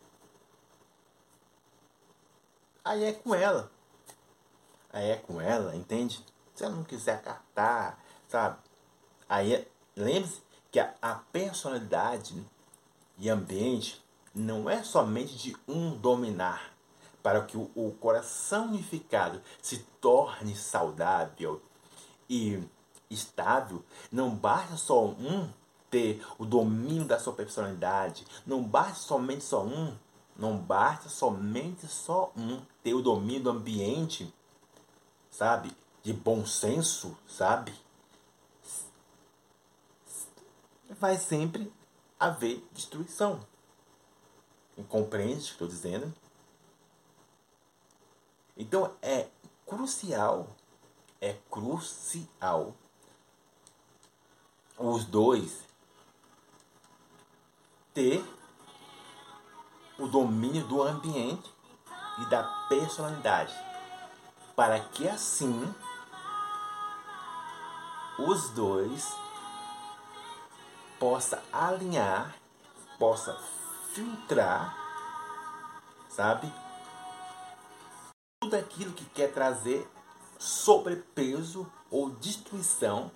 aí 2.84 3.06
é 3.06 3.14
com 3.14 3.34
ela. 3.34 3.72
Aí 4.92 5.12
é 5.12 5.16
com 5.16 5.40
ela, 5.40 5.74
entende? 5.74 6.24
Se 6.54 6.66
ela 6.66 6.76
não 6.76 6.84
quiser 6.84 7.16
acatar, 7.16 7.98
sabe? 8.28 8.58
Aí, 9.30 9.56
é, 9.56 9.68
lembre-se 9.96 10.42
que 10.70 10.78
a, 10.78 10.94
a 11.02 11.16
personalidade 11.16 12.46
e 13.18 13.30
ambiente 13.30 14.04
não 14.36 14.70
é 14.70 14.84
somente 14.84 15.38
de 15.38 15.58
um 15.66 15.96
dominar, 15.96 16.74
para 17.24 17.42
que 17.46 17.56
o, 17.56 17.72
o 17.74 17.94
coração 17.94 18.68
unificado 18.68 19.42
se 19.62 19.80
torne 20.02 20.54
saudável 20.54 21.62
e 22.30 22.62
estável, 23.10 23.84
não 24.12 24.36
basta 24.36 24.76
só 24.76 25.06
um 25.06 25.50
ter 25.90 26.26
o 26.38 26.46
domínio 26.46 27.06
da 27.06 27.20
sua 27.20 27.34
personalidade, 27.34 28.26
não 28.46 28.64
basta 28.64 29.00
somente 29.00 29.44
só 29.44 29.64
um, 29.64 29.96
não 30.36 30.58
basta 30.58 31.10
somente 31.10 31.88
só 31.88 32.32
um 32.36 32.62
ter 32.84 32.94
o 32.94 33.02
domínio 33.02 33.44
do 33.44 33.50
ambiente, 33.50 34.34
sabe? 35.30 35.72
De 36.04 36.14
bom 36.14 36.46
senso, 36.46 37.18
sabe? 37.28 37.74
Vai 41.00 41.18
sempre 41.18 41.72
haver 42.20 42.66
destruição. 42.72 43.40
Compreende 44.88 45.36
o 45.36 45.44
que 45.44 45.52
estou 45.52 45.68
dizendo? 45.68 46.14
Então 48.56 48.94
é 49.02 49.28
crucial 49.66 50.48
é 51.22 51.38
crucial. 51.50 52.76
Os 54.78 55.06
dois 55.06 55.66
ter 58.00 58.24
o 59.98 60.08
domínio 60.08 60.66
do 60.68 60.82
ambiente 60.82 61.54
e 62.20 62.26
da 62.30 62.44
personalidade, 62.70 63.54
para 64.56 64.80
que 64.80 65.06
assim 65.06 65.76
os 68.18 68.52
dois 68.52 69.14
possa 70.98 71.44
alinhar, 71.52 72.34
possa 72.98 73.38
filtrar, 73.94 74.78
sabe? 76.08 76.50
Tudo 78.42 78.56
aquilo 78.56 78.94
que 78.94 79.04
quer 79.04 79.34
trazer 79.34 79.86
sobrepeso 80.38 81.70
ou 81.92 82.12
destruição 82.12 83.12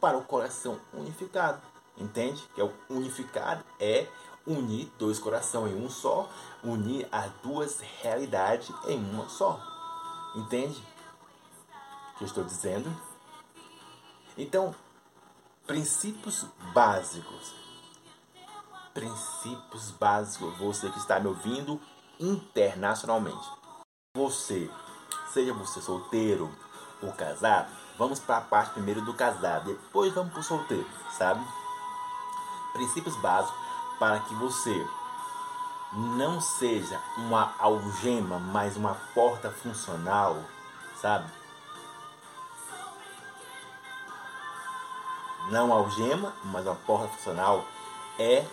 para 0.00 0.16
o 0.16 0.24
coração 0.24 0.80
unificado. 0.92 1.69
Entende? 2.00 2.42
Que 2.54 2.60
é 2.60 2.64
o 2.64 2.72
unificado 2.88 3.62
é 3.78 4.08
unir 4.46 4.90
dois 4.98 5.18
corações 5.18 5.72
em 5.72 5.84
um 5.84 5.90
só, 5.90 6.28
unir 6.64 7.06
as 7.12 7.30
duas 7.42 7.80
realidades 8.02 8.70
em 8.88 8.98
uma 8.98 9.28
só. 9.28 9.60
Entende? 10.34 10.82
O 12.14 12.18
que 12.18 12.24
eu 12.24 12.26
estou 12.26 12.44
dizendo? 12.44 12.90
Então, 14.36 14.74
princípios 15.66 16.46
básicos. 16.72 17.54
Princípios 18.94 19.90
básicos. 19.92 20.56
Você 20.58 20.90
que 20.90 20.98
está 20.98 21.20
me 21.20 21.28
ouvindo 21.28 21.80
internacionalmente. 22.18 23.48
Você 24.16 24.70
seja 25.32 25.54
você 25.54 25.80
solteiro 25.80 26.50
ou 27.02 27.12
casado, 27.12 27.70
vamos 27.96 28.18
para 28.18 28.38
a 28.38 28.40
parte 28.40 28.74
primeiro 28.74 29.00
do 29.02 29.14
casado, 29.14 29.66
depois 29.66 30.12
vamos 30.12 30.32
para 30.32 30.40
o 30.40 30.44
solteiro, 30.44 30.86
sabe? 31.16 31.44
Princípios 32.72 33.16
básicos 33.16 33.58
para 33.98 34.20
que 34.20 34.34
você 34.34 34.86
não 35.92 36.40
seja 36.40 37.00
uma 37.16 37.54
algema, 37.58 38.38
mas 38.38 38.76
uma 38.76 38.94
porta 39.14 39.50
funcional, 39.50 40.42
sabe? 41.00 41.30
Não 45.50 45.72
algema, 45.72 46.32
mas 46.44 46.64
uma 46.64 46.76
porta 46.76 47.08
funcional 47.08 47.64
é 48.18 48.46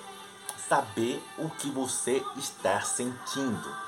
saber 0.67 1.23
o 1.37 1.49
que 1.49 1.69
você 1.69 2.25
está 2.35 2.81
sentindo 2.81 3.87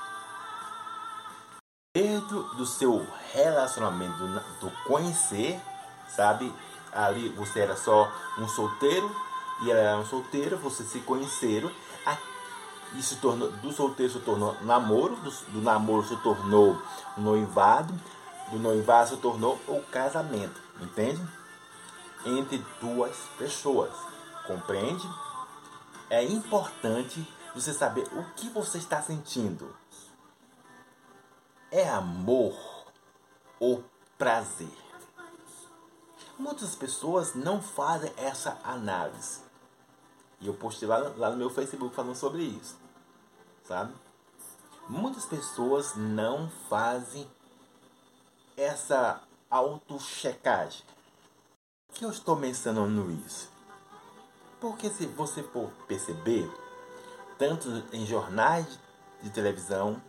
dentro 1.94 2.44
do 2.54 2.64
seu 2.64 3.04
relacionamento 3.32 4.16
do, 4.60 4.70
conhecer, 4.86 5.60
sabe? 6.08 6.54
Ali 6.92 7.28
você 7.30 7.60
era 7.60 7.76
só 7.76 8.10
um 8.38 8.48
solteiro 8.48 9.10
e 9.62 9.70
ela 9.70 9.80
era 9.80 9.98
um 9.98 10.06
solteiro, 10.06 10.56
vocês 10.56 10.88
se 10.88 11.00
conheceram. 11.00 11.70
Se 13.00 13.16
tornou, 13.16 13.52
do 13.52 13.72
solteiro 13.72 14.12
se 14.12 14.18
tornou 14.18 14.56
namoro, 14.62 15.14
do, 15.16 15.30
do 15.30 15.62
namoro 15.62 16.04
se 16.04 16.16
tornou 16.16 16.80
noivado. 17.16 17.94
do 18.50 18.58
noivado 18.58 19.10
se 19.10 19.16
tornou 19.18 19.60
o 19.68 19.80
casamento, 19.92 20.60
entende? 20.80 21.22
Entre 22.26 22.58
duas 22.80 23.16
pessoas, 23.38 23.92
compreende? 24.44 25.08
É 26.08 26.24
importante 26.24 27.24
você 27.54 27.72
saber 27.72 28.08
o 28.12 28.24
que 28.34 28.48
você 28.48 28.78
está 28.78 29.00
sentindo. 29.00 29.72
É 31.70 31.88
amor 31.88 32.56
ou 33.60 33.84
prazer? 34.18 34.76
Muitas 36.36 36.74
pessoas 36.74 37.34
não 37.34 37.62
fazem 37.62 38.12
essa 38.16 38.58
análise. 38.64 39.49
E 40.40 40.46
eu 40.46 40.54
postei 40.54 40.88
lá, 40.88 40.98
lá 41.16 41.30
no 41.30 41.36
meu 41.36 41.50
Facebook 41.50 41.94
falando 41.94 42.16
sobre 42.16 42.42
isso. 42.42 42.76
Sabe? 43.64 43.92
Muitas 44.88 45.24
pessoas 45.26 45.94
não 45.94 46.50
fazem 46.68 47.26
essa 48.56 49.22
auto-checagem. 49.50 50.82
Por 51.88 51.98
que 51.98 52.04
eu 52.04 52.10
estou 52.10 52.36
mencionando 52.36 53.10
isso? 53.26 53.50
Porque 54.60 54.90
se 54.90 55.06
você 55.06 55.42
for 55.42 55.70
perceber, 55.86 56.50
tanto 57.38 57.68
em 57.92 58.06
jornais 58.06 58.78
de 59.22 59.30
televisão, 59.30 60.00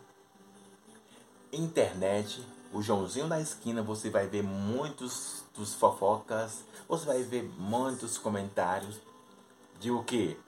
internet, 1.52 2.46
o 2.74 2.82
Joãozinho 2.82 3.28
da 3.28 3.40
esquina, 3.40 3.82
você 3.82 4.10
vai 4.10 4.28
ver 4.28 4.44
muitos 4.44 5.44
dos 5.54 5.74
fofocas, 5.74 6.64
você 6.88 7.06
vai 7.06 7.24
ver 7.24 7.44
muitos 7.58 8.18
comentários 8.18 8.96
de 9.82 9.90
o 9.90 10.04
que? 10.04 10.40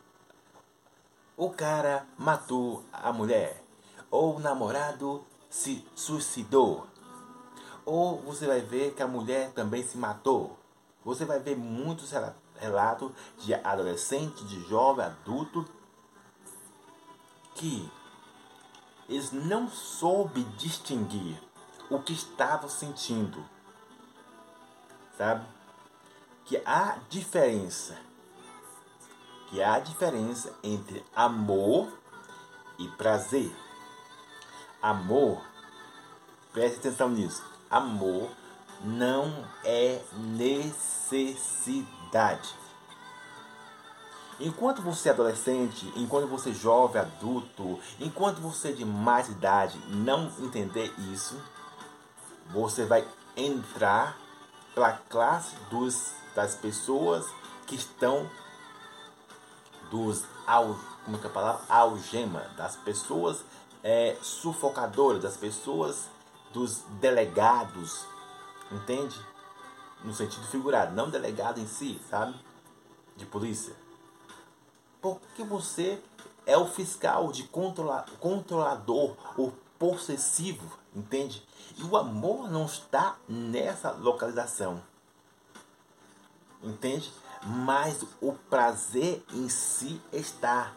O 1.35 1.49
cara 1.49 2.05
matou 2.15 2.85
a 2.93 3.11
mulher, 3.11 3.63
ou 4.11 4.35
o 4.35 4.39
namorado 4.39 5.25
se 5.49 5.83
suicidou, 5.95 6.85
ou 7.83 8.21
você 8.21 8.45
vai 8.45 8.61
ver 8.61 8.93
que 8.93 9.01
a 9.01 9.07
mulher 9.07 9.51
também 9.53 9.81
se 9.83 9.97
matou. 9.97 10.55
Você 11.03 11.25
vai 11.25 11.39
ver 11.39 11.57
muitos 11.57 12.13
relatos 12.55 13.11
de 13.39 13.55
adolescente, 13.55 14.45
de 14.45 14.63
jovem, 14.69 15.05
adulto, 15.05 15.65
que 17.55 17.91
eles 19.09 19.31
não 19.31 19.67
soube 19.67 20.43
distinguir 20.57 21.41
o 21.89 21.99
que 21.99 22.13
estavam 22.13 22.69
sentindo. 22.69 23.43
Sabe? 25.17 25.43
Que 26.45 26.61
há 26.63 26.99
diferença. 27.09 28.12
Que 29.53 29.61
há 29.61 29.77
diferença 29.77 30.51
entre 30.63 31.05
amor 31.15 31.87
e 32.79 32.87
prazer. 32.87 33.55
Amor, 34.81 35.43
preste 36.51 36.79
atenção 36.79 37.09
nisso. 37.09 37.43
Amor 37.69 38.31
não 38.83 39.47
é 39.63 40.01
necessidade. 40.17 41.45
Enquanto 44.39 44.81
você 44.81 45.09
é 45.09 45.11
adolescente, 45.11 45.93
enquanto 45.95 46.25
você 46.25 46.49
é 46.49 46.53
jovem, 46.53 46.99
adulto, 46.99 47.79
enquanto 47.99 48.41
você 48.41 48.69
é 48.69 48.71
de 48.71 48.83
mais 48.83 49.29
idade 49.29 49.77
não 49.87 50.31
entender 50.39 50.91
isso, 51.13 51.39
você 52.47 52.85
vai 52.85 53.07
entrar 53.37 54.17
para 54.73 54.87
a 54.87 54.97
classe 54.97 55.55
dos, 55.69 56.11
das 56.33 56.55
pessoas 56.55 57.27
que 57.67 57.75
estão 57.75 58.27
dos 59.93 60.25
como 61.05 61.17
é 61.17 61.19
que 61.19 61.27
é 61.27 61.29
a 61.29 61.33
palavra? 61.33 61.61
algema, 61.69 62.41
das 62.57 62.75
pessoas 62.75 63.45
é, 63.83 64.17
sufocadoras, 64.23 65.21
das 65.21 65.37
pessoas 65.37 66.09
dos 66.51 66.79
delegados, 66.99 68.05
entende? 68.71 69.15
No 70.03 70.11
sentido 70.11 70.47
figurado, 70.47 70.95
não 70.95 71.11
delegado 71.11 71.59
em 71.59 71.67
si, 71.67 72.01
sabe? 72.09 72.33
De 73.15 73.25
polícia. 73.27 73.75
Porque 74.99 75.43
você 75.43 76.01
é 76.45 76.57
o 76.57 76.65
fiscal 76.65 77.31
de 77.31 77.43
controla, 77.43 78.03
controlador, 78.19 79.15
o 79.37 79.51
possessivo, 79.77 80.75
entende? 80.95 81.45
E 81.77 81.83
o 81.83 81.95
amor 81.95 82.49
não 82.49 82.65
está 82.65 83.17
nessa 83.27 83.91
localização. 83.91 84.81
Entende? 86.63 87.13
Mas 87.45 88.03
o 88.21 88.33
prazer 88.49 89.23
em 89.33 89.49
si 89.49 90.01
está. 90.11 90.71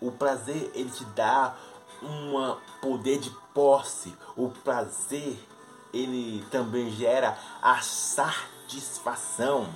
O 0.00 0.12
prazer 0.12 0.70
ele 0.74 0.90
te 0.90 1.04
dá 1.06 1.56
um 2.02 2.56
poder 2.80 3.18
de 3.18 3.30
posse. 3.52 4.16
O 4.36 4.48
prazer 4.48 5.38
ele 5.92 6.44
também 6.50 6.90
gera 6.92 7.36
a 7.60 7.80
satisfação. 7.80 9.68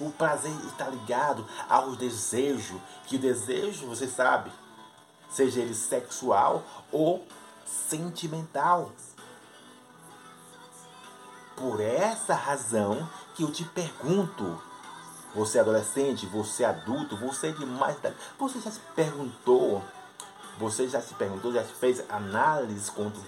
O 0.00 0.10
prazer 0.10 0.52
está 0.66 0.88
ligado 0.88 1.46
ao 1.68 1.94
desejo, 1.94 2.80
que 3.06 3.16
o 3.16 3.20
desejo, 3.20 3.86
você 3.86 4.08
sabe, 4.08 4.50
seja 5.30 5.60
ele 5.60 5.74
sexual 5.74 6.64
ou 6.90 7.24
sentimental. 7.64 8.90
Por 11.54 11.80
essa 11.80 12.34
razão 12.34 13.08
que 13.36 13.44
eu 13.44 13.52
te 13.52 13.64
pergunto, 13.64 14.60
você 15.34 15.58
adolescente, 15.58 16.26
você 16.26 16.64
adulto, 16.64 17.16
você 17.16 17.52
de 17.52 17.64
mais 17.64 17.96
idade, 17.96 18.16
você 18.38 18.60
já 18.60 18.70
se 18.70 18.80
perguntou, 18.94 19.82
você 20.58 20.88
já 20.88 21.00
se 21.00 21.14
perguntou, 21.14 21.52
já 21.52 21.62
fez 21.62 22.02
análise 22.08 22.90
contra 22.90 23.20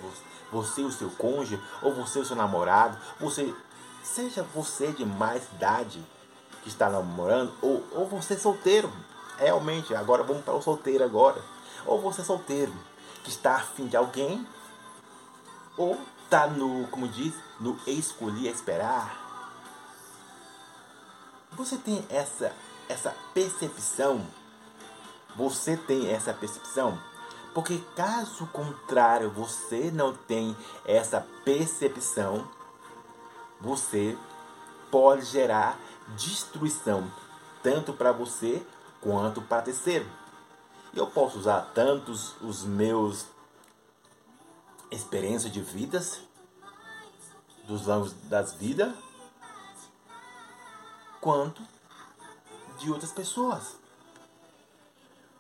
você 0.53 0.83
e 0.83 0.85
o 0.85 0.93
seu 0.93 1.11
cônjuge, 1.11 1.61
ou 1.83 1.95
você 1.95 2.19
e 2.19 2.23
o 2.23 2.25
seu 2.25 2.37
namorado, 2.37 2.97
você, 3.19 3.53
seja 4.03 4.43
você 4.55 4.93
de 4.93 5.05
mais 5.05 5.45
idade, 5.55 6.05
que 6.63 6.69
está 6.69 6.89
namorando, 6.89 7.53
ou, 7.61 7.85
ou 7.93 8.07
você 8.07 8.39
solteiro. 8.39 8.91
Realmente, 9.37 9.95
agora 9.95 10.23
vamos 10.23 10.45
para 10.45 10.55
o 10.55 10.63
solteiro 10.63 11.05
agora. 11.05 11.43
Ou 11.85 12.01
você 12.01 12.25
solteiro, 12.25 12.73
que 13.23 13.31
está 13.31 13.57
afim 13.57 13.87
de 13.87 13.97
alguém, 13.97 14.47
ou 15.77 16.01
está 16.23 16.47
no, 16.47 16.87
como 16.89 17.07
diz, 17.07 17.35
no 17.61 17.79
escolher 17.87 18.51
esperar. 18.51 19.24
Você 21.57 21.77
tem 21.77 22.05
essa, 22.09 22.53
essa 22.89 23.15
percepção? 23.33 24.27
Você 25.37 25.77
tem 25.77 26.11
essa 26.11 26.33
percepção? 26.33 26.99
Porque 27.55 27.79
caso 27.95 28.47
contrário, 28.49 29.31
você 29.31 29.91
não 29.93 30.13
tem 30.13 30.57
essa 30.85 31.25
percepção, 31.45 32.49
você 33.61 34.19
pode 34.91 35.25
gerar 35.27 35.79
destruição, 36.17 37.11
tanto 37.63 37.93
para 37.93 38.11
você 38.11 38.67
quanto 39.01 39.41
para 39.41 39.63
terceiro. 39.63 40.07
Eu 40.93 41.07
posso 41.07 41.39
usar 41.39 41.61
tantos 41.75 42.35
os 42.41 42.65
meus 42.65 43.27
experiências 44.91 45.53
de 45.53 45.61
vidas, 45.61 46.21
dos 47.67 47.89
anos 47.89 48.13
das 48.25 48.55
vidas, 48.55 48.93
quanto 51.25 51.63
de 52.79 52.93
outras 52.93 53.11
pessoas, 53.11 53.79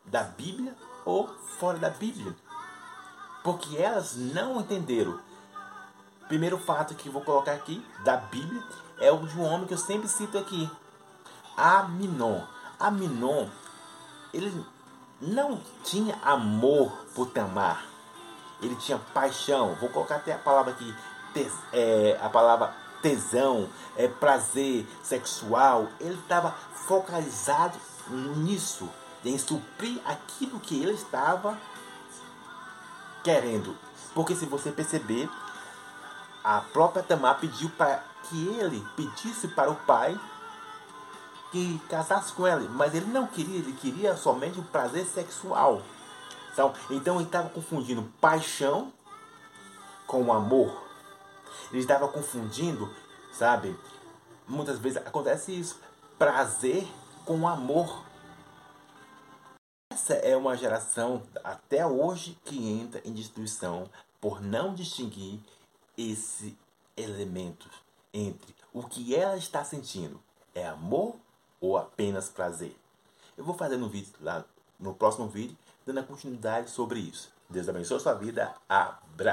da 0.07 0.23
Bíblia 0.23 0.75
ou 1.05 1.29
fora 1.59 1.77
da 1.77 1.90
Bíblia, 1.90 2.35
porque 3.42 3.77
elas 3.77 4.16
não 4.16 4.62
entenderam. 4.62 5.20
Primeiro 6.27 6.57
fato 6.57 6.94
que 6.94 7.11
vou 7.11 7.20
colocar 7.20 7.53
aqui 7.53 7.87
da 8.03 8.16
Bíblia 8.16 8.62
é 8.99 9.12
o 9.12 9.27
de 9.27 9.38
um 9.38 9.44
homem 9.44 9.66
que 9.66 9.75
eu 9.75 9.79
sempre 9.79 10.09
cito 10.09 10.38
aqui. 10.38 10.70
Aminon. 11.55 12.40
Aminon, 12.81 13.47
ele 14.33 14.64
não 15.20 15.61
tinha 15.85 16.18
amor 16.23 16.92
por 17.14 17.29
Tamar. 17.29 17.85
Ele 18.62 18.75
tinha 18.77 18.99
paixão. 19.12 19.75
Vou 19.75 19.90
colocar 19.90 20.16
até 20.16 20.33
a 20.33 20.38
palavra 20.38 20.73
aqui. 20.73 20.97
É, 21.73 22.18
a 22.23 22.31
palavra 22.31 22.75
tesão, 23.04 23.68
é, 23.98 24.08
prazer 24.08 24.86
sexual. 25.02 25.88
Ele 26.00 26.14
estava 26.14 26.52
focalizado 26.88 27.78
nisso. 28.38 28.88
Em 29.22 29.38
suprir 29.38 30.00
aquilo 30.04 30.58
que 30.60 30.82
ele 30.82 30.92
estava 30.92 31.58
querendo. 33.22 33.76
Porque 34.14 34.34
se 34.34 34.46
você 34.46 34.70
perceber, 34.70 35.28
a 36.42 36.60
própria 36.60 37.02
Tamar 37.02 37.38
pediu 37.38 37.70
para 37.70 38.02
que 38.24 38.48
ele 38.48 38.86
pedisse 38.96 39.48
para 39.48 39.70
o 39.70 39.76
pai 39.76 40.18
que 41.50 41.80
casasse 41.88 42.32
com 42.32 42.46
ela, 42.46 42.60
mas 42.70 42.94
ele 42.94 43.06
não 43.06 43.26
queria, 43.26 43.58
ele 43.58 43.72
queria 43.72 44.16
somente 44.16 44.58
o 44.58 44.64
prazer 44.64 45.06
sexual. 45.06 45.82
Então, 46.52 46.74
então 46.90 47.16
ele 47.16 47.24
estava 47.24 47.48
confundindo 47.48 48.02
paixão 48.20 48.92
com 50.06 50.32
amor. 50.32 50.84
Ele 51.70 51.80
estava 51.80 52.08
confundindo, 52.08 52.92
sabe? 53.32 53.78
Muitas 54.46 54.78
vezes 54.78 54.98
acontece 54.98 55.58
isso, 55.58 55.80
prazer 56.18 56.86
com 57.24 57.46
amor. 57.48 58.04
Essa 59.92 60.14
é 60.14 60.36
uma 60.36 60.56
geração 60.56 61.22
até 61.42 61.86
hoje 61.86 62.38
que 62.44 62.68
entra 62.68 63.00
em 63.04 63.12
destruição 63.12 63.88
por 64.20 64.40
não 64.40 64.74
distinguir 64.74 65.40
esse 65.96 66.56
elemento 66.96 67.68
entre 68.12 68.54
o 68.72 68.82
que 68.82 69.14
ela 69.14 69.36
está 69.36 69.64
sentindo 69.64 70.20
é 70.54 70.66
amor 70.66 71.16
ou 71.60 71.76
apenas 71.76 72.28
prazer. 72.28 72.76
Eu 73.36 73.44
vou 73.44 73.54
fazer 73.54 73.76
no 73.76 73.88
vídeo 73.88 74.12
lá 74.20 74.44
no 74.78 74.94
próximo 74.94 75.28
vídeo 75.28 75.56
dando 75.84 76.00
a 76.00 76.02
continuidade 76.02 76.70
sobre 76.70 77.00
isso. 77.00 77.32
Deus 77.48 77.68
abençoe 77.68 77.96
a 77.96 78.00
sua 78.00 78.14
vida. 78.14 78.54
Abraço. 78.68 79.32